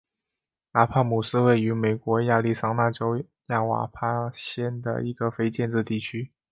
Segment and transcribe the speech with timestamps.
[0.71, 6.31] 拉帕姆是位于美国亚利桑那州亚瓦派县的一个非建制地区。